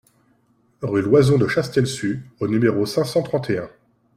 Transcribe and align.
Rue 0.81 1.03
Loyson 1.03 1.37
de 1.37 1.47
Chastelus 1.47 2.23
au 2.39 2.47
numéro 2.47 2.87
cinq 2.87 3.03
cent 3.03 3.21
trente 3.21 3.51
et 3.51 3.59
un 3.59 3.69